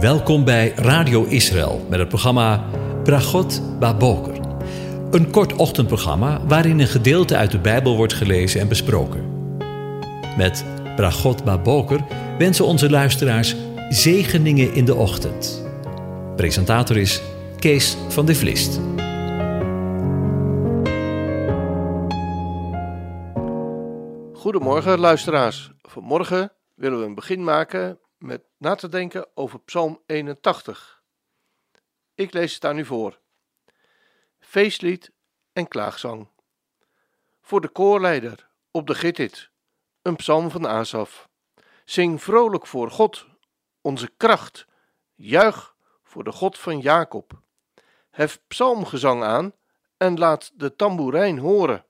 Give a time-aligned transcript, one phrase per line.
[0.00, 2.64] Welkom bij Radio Israël met het programma
[3.04, 4.40] Bragot Baboker.
[5.10, 9.24] Een kort ochtendprogramma waarin een gedeelte uit de Bijbel wordt gelezen en besproken.
[10.36, 10.64] Met
[10.96, 12.00] Bragot Baboker
[12.38, 13.56] wensen onze luisteraars
[13.88, 15.66] zegeningen in de ochtend.
[16.36, 17.22] Presentator is
[17.58, 18.80] Kees van de Vlist.
[24.32, 25.70] Goedemorgen luisteraars.
[25.82, 31.02] Vanmorgen willen we een begin maken met na te denken over Psalm 81.
[32.14, 33.20] Ik lees het aan u voor.
[34.38, 35.12] Feestlied
[35.52, 36.28] en klaagzang.
[37.40, 39.50] Voor de koorleider op de Gittit,
[40.02, 41.28] een psalm van Asaf.
[41.84, 43.26] Zing vrolijk voor God,
[43.80, 44.66] onze kracht.
[45.14, 47.42] Juich voor de God van Jacob.
[48.10, 49.52] Hef psalmgezang aan
[49.96, 51.84] en laat de tamboerijn horen.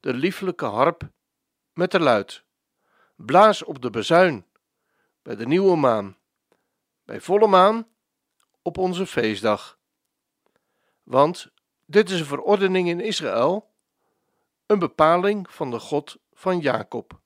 [0.00, 1.10] De lieflijke harp
[1.72, 2.44] met de luid.
[3.16, 4.46] Blaas op de bezuin
[5.28, 6.16] bij de nieuwe maan,
[7.04, 7.88] bij volle maan
[8.62, 9.78] op onze feestdag.
[11.02, 11.50] Want
[11.84, 13.70] dit is een verordening in Israël,
[14.66, 17.20] een bepaling van de God van Jacob.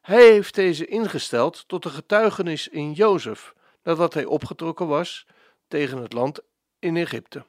[0.00, 5.26] Hij heeft deze ingesteld tot een getuigenis in Jozef, nadat hij opgetrokken was
[5.68, 6.40] tegen het land
[6.78, 7.44] in Egypte.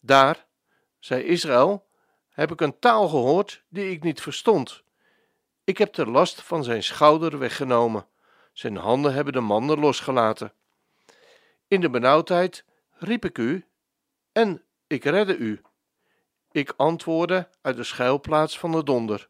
[0.00, 0.46] Daar,
[0.98, 1.86] zei Israël,
[2.28, 4.82] heb ik een taal gehoord die ik niet verstond.
[5.64, 8.08] Ik heb de last van zijn schouder weggenomen.
[8.60, 10.52] Zijn handen hebben de mannen losgelaten.
[11.68, 13.64] In de benauwdheid riep ik u
[14.32, 15.60] en ik redde u.
[16.50, 19.28] Ik antwoordde uit de schuilplaats van de donder.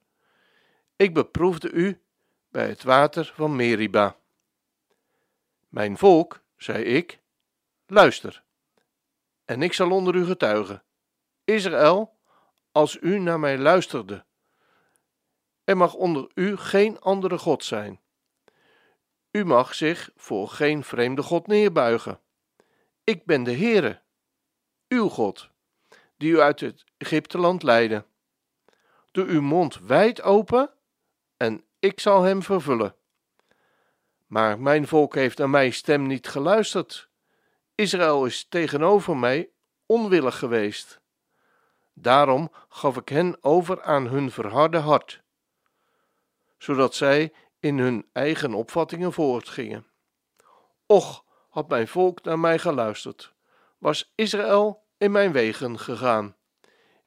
[0.96, 2.00] Ik beproefde u
[2.48, 4.16] bij het water van Meriba.
[5.68, 7.18] Mijn volk, zei ik,
[7.86, 8.42] luister,
[9.44, 10.82] en ik zal onder u getuigen.
[11.44, 12.16] Israël,
[12.72, 14.24] als u naar mij luisterde,
[15.64, 18.00] er mag onder u geen andere God zijn.
[19.30, 22.20] U mag zich voor geen vreemde God neerbuigen.
[23.04, 24.00] Ik ben de Heere,
[24.88, 25.50] uw God,
[26.16, 28.04] die u uit het Egypteland leidde.
[29.10, 30.70] Doe uw mond wijd open
[31.36, 32.94] en ik zal hem vervullen.
[34.26, 37.08] Maar mijn volk heeft naar mijn stem niet geluisterd.
[37.74, 39.50] Israël is tegenover mij
[39.86, 41.00] onwillig geweest.
[41.92, 45.22] Daarom gaf ik hen over aan hun verharde hart,
[46.58, 49.86] zodat zij in hun eigen opvattingen voortgingen.
[50.86, 53.34] Och, had mijn volk naar mij geluisterd,
[53.78, 56.36] was Israël in mijn wegen gegaan.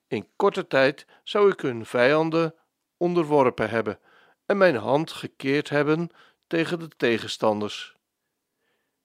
[0.08, 2.56] In korte tijd zou ik hun vijanden
[2.98, 4.00] onderworpen hebben
[4.46, 6.10] en mijn hand gekeerd hebben
[6.48, 7.96] tegen de tegenstanders.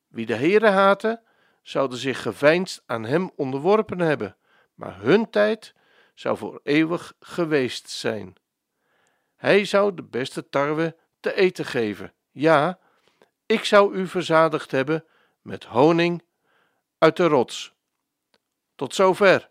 [0.09, 1.23] Wie de Heere haatte,
[1.63, 4.37] zouden zich geveinsd aan hem onderworpen hebben,
[4.75, 5.75] maar hun tijd
[6.15, 8.37] zou voor eeuwig geweest zijn.
[9.37, 10.97] Hij zou de beste tarwe
[11.29, 12.13] te eten geven.
[12.31, 12.79] Ja,
[13.47, 15.05] ik zou u verzadigd hebben
[15.43, 16.23] met honing
[16.99, 17.73] uit de rots.
[18.75, 19.49] Tot zover.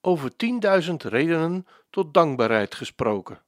[0.00, 3.42] Over tienduizend redenen tot dankbaarheid gesproken.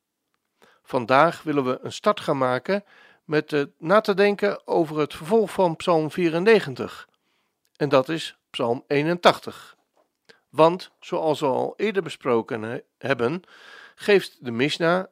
[0.82, 2.84] Vandaag willen we een start gaan maken
[3.24, 7.08] met uh, na te denken over het vervolg van Psalm 94.
[7.76, 9.76] En dat is Psalm 81.
[10.48, 13.42] Want, zoals we al eerder besproken hebben,
[13.94, 15.04] geeft de Mishnah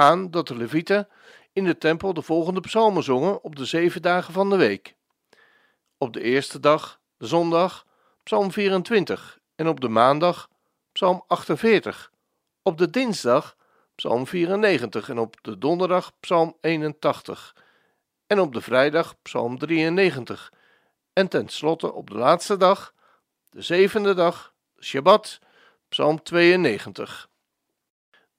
[0.00, 1.08] aan dat de Levieten
[1.52, 4.94] in de tempel de volgende psalmen zongen op de zeven dagen van de week.
[5.98, 7.86] Op de eerste dag, de zondag,
[8.22, 10.48] psalm 24 en op de maandag,
[10.92, 12.12] psalm 48.
[12.62, 13.56] Op de dinsdag,
[13.94, 17.56] psalm 94 en op de donderdag, psalm 81.
[18.26, 20.52] En op de vrijdag, psalm 93.
[21.12, 22.94] En tenslotte op de laatste dag,
[23.50, 25.38] de zevende dag, Shabbat,
[25.88, 27.28] psalm 92.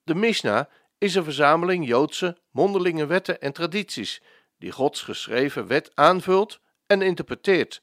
[0.03, 0.65] De Mishnah
[1.01, 4.21] is een verzameling Joodse mondelinge wetten en tradities,
[4.57, 7.81] die Gods geschreven wet aanvult en interpreteert,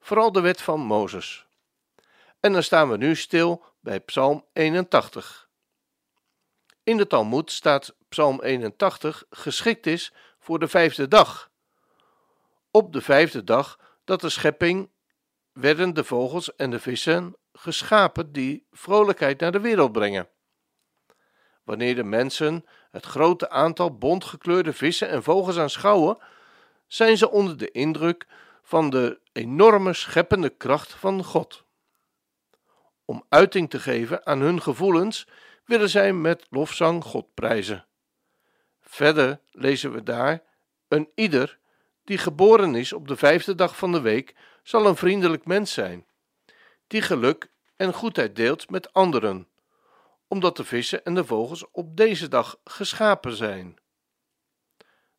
[0.00, 1.46] vooral de wet van Mozes.
[2.40, 5.48] En dan staan we nu stil bij Psalm 81.
[6.82, 11.50] In de Talmud staat Psalm 81 geschikt is voor de vijfde dag.
[12.70, 14.90] Op de vijfde dag dat de schepping
[15.52, 20.28] werden de vogels en de vissen geschapen die vrolijkheid naar de wereld brengen.
[21.70, 26.18] Wanneer de mensen het grote aantal bontgekleurde vissen en vogels aanschouwen,
[26.86, 28.26] zijn ze onder de indruk
[28.62, 31.64] van de enorme scheppende kracht van God.
[33.04, 35.26] Om uiting te geven aan hun gevoelens
[35.64, 37.86] willen zij met lofzang God prijzen.
[38.80, 40.42] Verder lezen we daar:
[40.88, 41.58] Een ieder
[42.04, 46.06] die geboren is op de vijfde dag van de week zal een vriendelijk mens zijn,
[46.86, 49.49] die geluk en goedheid deelt met anderen
[50.30, 53.78] omdat de vissen en de vogels op deze dag geschapen zijn.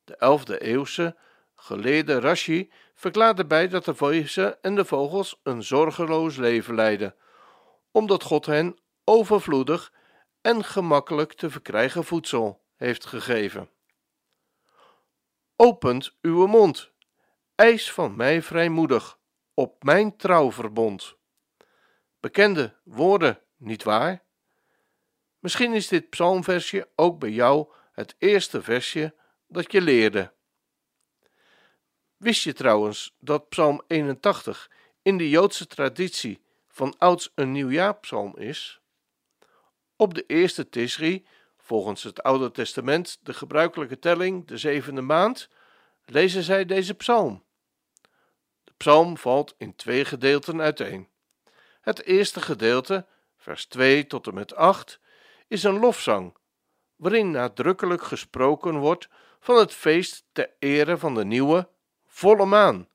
[0.03, 1.17] De 11e eeuwse
[1.55, 7.15] Geleerde Rashi verklaart erbij dat de vissen en de vogels een zorgeloos leven leiden,
[7.91, 9.93] omdat God hen overvloedig
[10.41, 13.69] en gemakkelijk te verkrijgen voedsel heeft gegeven.
[15.55, 16.91] Opent uw mond,
[17.55, 19.19] eis van mij vrijmoedig,
[19.53, 21.15] op mijn trouwverbond.
[22.19, 24.29] Bekende woorden, niet waar?
[25.41, 29.15] Misschien is dit psalmversje ook bij jou het eerste versje
[29.47, 30.31] dat je leerde.
[32.17, 34.71] Wist je trouwens dat Psalm 81
[35.01, 38.81] in de Joodse traditie van ouds een nieuwjaarpsalm is?
[39.95, 41.25] Op de eerste Tisri,
[41.57, 45.49] volgens het Oude Testament de gebruikelijke telling, de zevende maand,
[46.05, 47.43] lezen zij deze psalm.
[48.63, 51.07] De psalm valt in twee gedeelten uiteen.
[51.81, 53.05] Het eerste gedeelte,
[53.37, 54.99] vers 2 tot en met 8,
[55.51, 56.37] is een lofzang,
[56.95, 59.09] waarin nadrukkelijk gesproken wordt
[59.39, 61.67] van het feest ter ere van de nieuwe,
[62.05, 62.87] volle maan,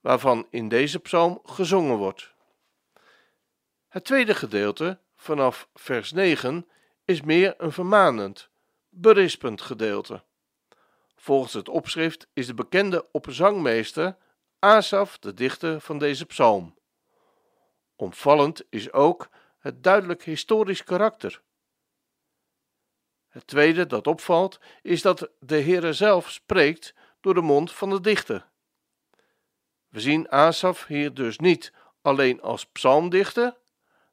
[0.00, 2.34] waarvan in deze psalm gezongen wordt.
[3.88, 6.66] Het tweede gedeelte, vanaf vers 9,
[7.04, 8.48] is meer een vermanend,
[8.88, 10.22] berispend gedeelte.
[11.16, 14.16] Volgens het opschrift is de bekende opzangmeester
[14.58, 16.74] Asaf de dichter van deze psalm.
[17.96, 21.44] Opvallend is ook het duidelijk historisch karakter.
[23.36, 28.00] Het tweede dat opvalt is dat de Heere zelf spreekt door de mond van de
[28.00, 28.48] dichter.
[29.88, 31.72] We zien Asaf hier dus niet
[32.02, 33.56] alleen als psalmdichter,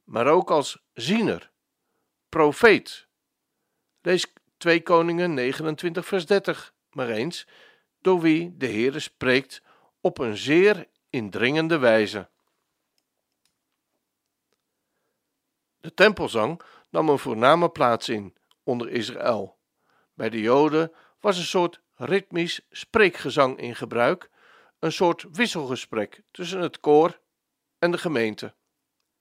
[0.03, 1.51] maar ook als ziener,
[2.29, 3.07] profeet.
[4.01, 7.47] Lees 2 Koningen 29 vers 30 maar eens,
[8.01, 9.61] door wie de Heere spreekt
[10.01, 12.29] op een zeer indringende wijze.
[15.79, 19.57] De tempelzang nam een voorname plaats in onder Israël.
[20.13, 24.29] Bij de Joden was een soort ritmisch spreekgezang in gebruik,
[24.79, 27.19] een soort wisselgesprek tussen het koor
[27.79, 28.53] en de gemeente,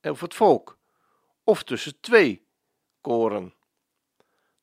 [0.03, 0.79] of het volk,
[1.45, 2.47] of tussen twee
[3.01, 3.55] koren.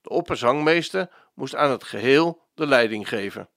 [0.02, 3.50] De opperzangmeester moest aan het geheel de leiding geven.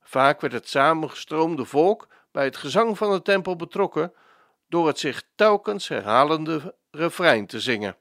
[0.00, 4.12] Vaak werd het samengestroomde volk bij het gezang van de tempel betrokken
[4.68, 7.96] door het zich telkens herhalende refrein te zingen.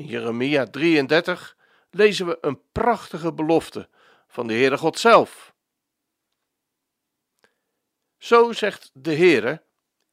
[0.00, 1.56] In Jeremia 33
[1.90, 3.88] lezen we een prachtige belofte
[4.28, 5.54] van de Heere God zelf.
[8.18, 9.62] Zo zegt de Heere,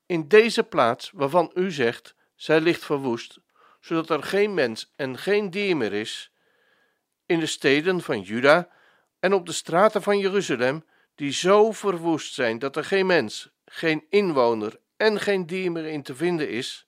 [0.06, 3.40] in deze plaats waarvan u zegt, zij ligt verwoest,
[3.80, 6.32] zodat er geen mens en geen dier meer is,
[7.26, 8.70] in de steden van Juda
[9.20, 10.86] en op de straten van Jeruzalem,
[11.16, 16.04] die zo verwoest zijn dat er geen mens, geen inwoner en geen dier meer in
[16.04, 16.88] te vinden is,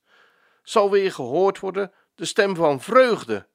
[0.64, 3.48] zal weer gehoord worden de stem van vreugde,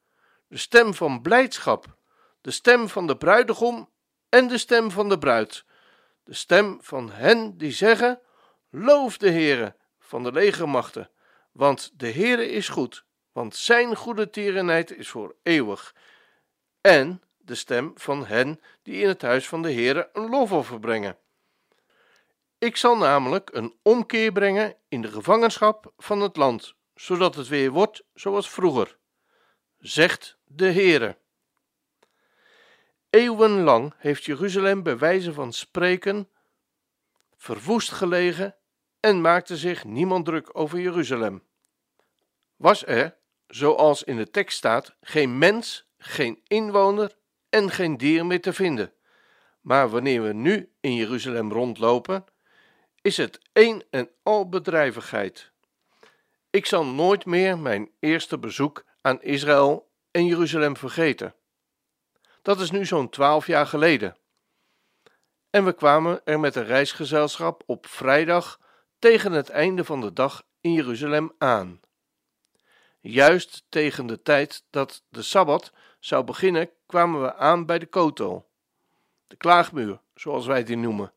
[0.48, 1.96] de stem van blijdschap,
[2.40, 3.90] de stem van de bruidegom
[4.28, 5.64] en de stem van de bruid,
[6.22, 8.20] de stem van hen die zeggen:
[8.70, 11.10] Loof de Heere van de legermachten,
[11.52, 15.94] want de Heere is goed, want zijn goede tierenheid is voor eeuwig.
[16.80, 21.18] En de stem van hen die in het huis van de Heere een lofoffer brengen.
[22.58, 27.70] Ik zal namelijk een omkeer brengen in de gevangenschap van het land, zodat het weer
[27.70, 28.96] wordt zoals vroeger,
[29.78, 31.18] zegt de Heere.
[33.10, 36.28] Eeuwenlang heeft Jeruzalem bij wijze van spreken
[37.36, 38.56] verwoest gelegen
[39.00, 41.42] en maakte zich niemand druk over Jeruzalem.
[42.56, 47.16] Was er, zoals in de tekst staat, geen mens, geen inwoner
[47.48, 48.92] en geen dier meer te vinden.
[49.60, 52.24] Maar wanneer we nu in Jeruzalem rondlopen,
[53.00, 55.52] is het één en al bedrijvigheid.
[56.54, 61.34] Ik zal nooit meer mijn eerste bezoek aan Israël en Jeruzalem vergeten.
[62.42, 64.16] Dat is nu zo'n twaalf jaar geleden.
[65.50, 68.60] En we kwamen er met een reisgezelschap op vrijdag
[68.98, 71.80] tegen het einde van de dag in Jeruzalem aan.
[73.00, 78.50] Juist tegen de tijd dat de sabbat zou beginnen, kwamen we aan bij de Kotel,
[79.26, 81.12] de klaagmuur, zoals wij die noemen.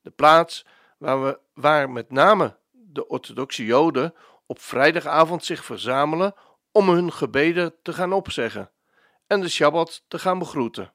[0.00, 4.14] De plaats waar, we, waar met name de orthodoxe Joden
[4.48, 6.34] op vrijdagavond zich verzamelen
[6.72, 8.70] om hun gebeden te gaan opzeggen
[9.26, 10.92] en de Shabbat te gaan begroeten.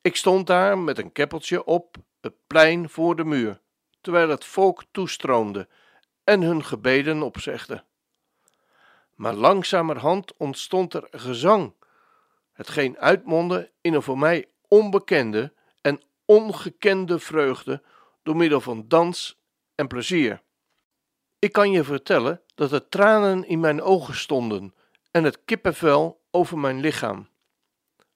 [0.00, 3.60] Ik stond daar met een keppeltje op het plein voor de muur,
[4.00, 5.68] terwijl het volk toestroomde
[6.24, 7.84] en hun gebeden opzegde.
[9.14, 11.74] Maar langzamerhand ontstond er gezang,
[12.52, 17.82] hetgeen uitmondde in een voor mij onbekende en ongekende vreugde
[18.22, 19.40] door middel van dans
[19.74, 20.42] en plezier.
[21.42, 24.74] Ik kan je vertellen dat er tranen in mijn ogen stonden
[25.10, 27.28] en het kippenvel over mijn lichaam.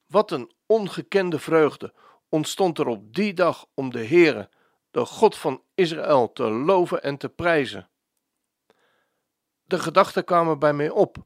[0.06, 1.94] Wat een ongekende vreugde
[2.28, 4.50] ontstond er op die dag om de Heere,
[4.90, 7.88] de God van Israël, te loven en te prijzen.
[9.64, 11.16] De gedachten kwamen bij mij op.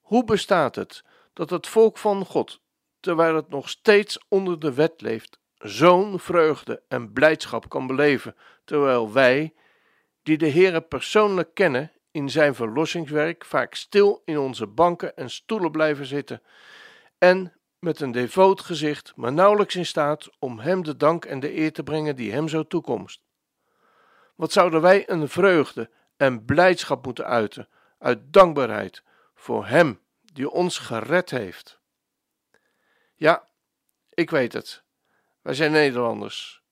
[0.00, 2.60] Hoe bestaat het dat het volk van God,
[3.00, 9.12] terwijl het nog steeds onder de wet leeft, zo'n vreugde en blijdschap kan beleven, terwijl
[9.12, 9.54] wij,
[10.22, 15.70] die de Heere persoonlijk kennen, in zijn verlossingswerk vaak stil in onze banken en stoelen
[15.70, 16.42] blijven zitten
[17.18, 21.56] en met een devoot gezicht, maar nauwelijks in staat om hem de dank en de
[21.56, 23.22] eer te brengen die hem zo toekomst.
[24.34, 29.02] Wat zouden wij een vreugde en blijdschap moeten uiten uit dankbaarheid
[29.34, 30.00] voor hem
[30.32, 31.80] die ons gered heeft.
[33.14, 33.48] Ja,
[34.10, 34.82] ik weet het.
[35.42, 36.62] Wij zijn Nederlanders.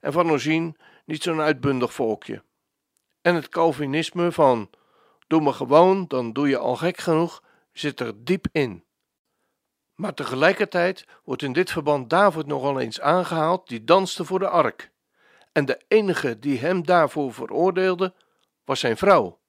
[0.00, 2.42] En van oorzien niet zo'n uitbundig volkje.
[3.20, 4.70] En het Calvinisme van
[5.26, 8.84] doe maar gewoon, dan doe je al gek genoeg, zit er diep in.
[9.94, 14.90] Maar tegelijkertijd wordt in dit verband David nogal eens aangehaald, die danste voor de ark.
[15.52, 18.14] En de enige die hem daarvoor veroordeelde,
[18.64, 19.40] was zijn vrouw,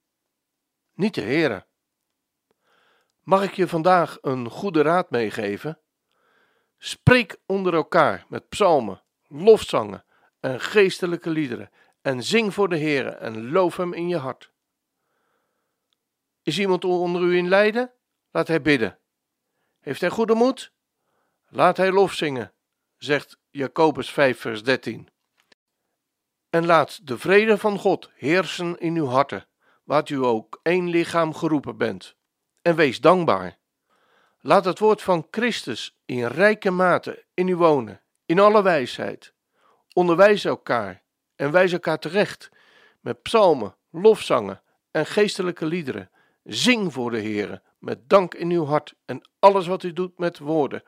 [0.94, 1.66] niet de Heere.
[3.24, 5.80] Mag ik je vandaag een goede raad meegeven?
[6.78, 10.06] Spreek onder elkaar met psalmen, lofzangen
[10.40, 11.70] en geestelijke liederen
[12.02, 14.52] en zing voor de Heere en loof hem in je hart.
[16.44, 17.92] Is iemand onder u in lijden?
[18.32, 19.00] Laat hij bidden.
[19.80, 20.72] Heeft hij goede moed?
[21.48, 22.54] Laat hij lof zingen,
[22.98, 25.10] zegt Jacobus 5 vers 13.
[26.50, 29.48] En laat de vrede van God heersen in uw harten,
[29.84, 32.16] wat u ook één lichaam geroepen bent.
[32.62, 33.58] En wees dankbaar.
[34.40, 39.34] Laat het woord van Christus in rijke mate in u wonen, in alle wijsheid.
[39.94, 41.01] Onderwijs elkaar
[41.42, 42.50] en wijs elkaar terecht
[43.00, 46.10] met psalmen, lofzangen en geestelijke liederen.
[46.44, 50.40] Zing voor de Heere met dank in uw hart en alles wat u doet met
[50.40, 50.84] woorden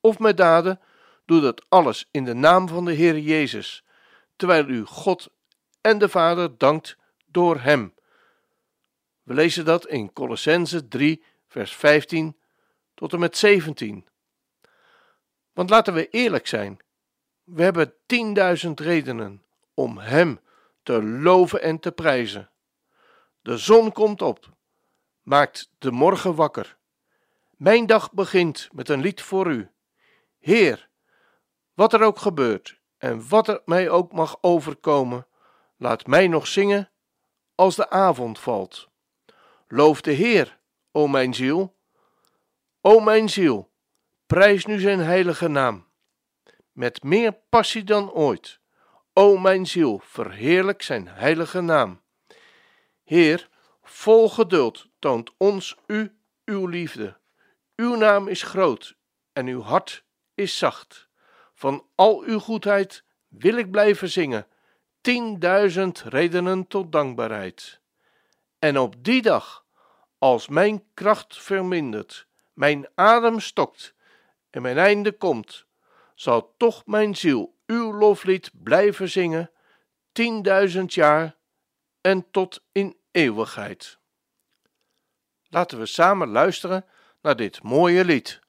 [0.00, 0.80] of met daden,
[1.24, 3.84] doe dat alles in de naam van de Heer Jezus,
[4.36, 5.28] terwijl u God
[5.80, 6.96] en de Vader dankt
[7.26, 7.94] door Hem.
[9.22, 12.36] We lezen dat in Colossense 3, vers 15
[12.94, 14.06] tot en met 17.
[15.52, 16.78] Want laten we eerlijk zijn,
[17.44, 19.42] we hebben tienduizend redenen
[19.78, 20.40] om Hem
[20.82, 22.50] te loven en te prijzen.
[23.40, 24.48] De zon komt op,
[25.22, 26.76] maakt de morgen wakker.
[27.56, 29.70] Mijn dag begint met een lied voor U.
[30.38, 30.88] Heer,
[31.74, 35.26] wat er ook gebeurt en wat er mij ook mag overkomen,
[35.76, 36.90] laat mij nog zingen
[37.54, 38.88] als de avond valt.
[39.68, 40.58] Loof de Heer,
[40.92, 41.76] o mijn ziel.
[42.80, 43.70] O mijn ziel,
[44.26, 45.86] prijs nu zijn heilige naam.
[46.72, 48.60] Met meer passie dan ooit.
[49.18, 52.00] O mijn ziel, verheerlijk zijn heilige naam.
[53.04, 53.48] Heer,
[53.82, 57.16] vol geduld toont ons u uw liefde.
[57.76, 58.96] Uw naam is groot
[59.32, 61.08] en uw hart is zacht.
[61.54, 64.46] Van al uw goedheid wil ik blijven zingen,
[65.00, 67.80] tienduizend redenen tot dankbaarheid.
[68.58, 69.64] En op die dag,
[70.18, 73.94] als mijn kracht vermindert, mijn adem stokt
[74.50, 75.66] en mijn einde komt,
[76.14, 79.50] zal toch mijn ziel uw loflied blijven zingen,
[80.12, 81.36] tienduizend jaar
[82.00, 83.98] en tot in eeuwigheid.
[85.48, 86.84] Laten we samen luisteren
[87.20, 88.40] naar dit mooie lied.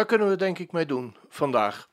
[0.00, 1.88] Daar kunnen we denk ik mee doen vandaag.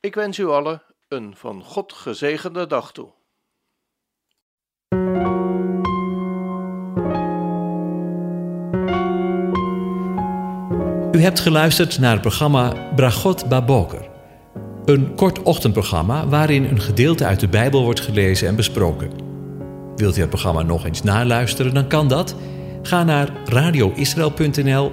[0.00, 3.12] Ik wens u allen een van God gezegende dag toe.
[11.12, 14.08] U hebt geluisterd naar het programma Bragot Baboker.
[14.84, 19.10] Een kort ochtendprogramma waarin een gedeelte uit de Bijbel wordt gelezen en besproken.
[19.96, 22.36] Wilt u het programma nog eens naluisteren, dan kan dat.
[22.82, 24.92] Ga naar radioisrael.nl